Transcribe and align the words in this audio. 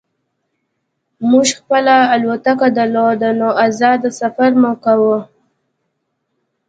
موږ 1.29 1.47
خپله 1.59 1.95
الوتکه 2.15 2.67
درلوده 2.77 3.29
نو 3.39 3.49
ازاد 3.65 4.01
سفر 4.19 4.51
مو 4.61 4.71
کاوه 4.83 5.17